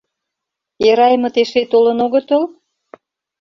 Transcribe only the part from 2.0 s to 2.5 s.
огытыл?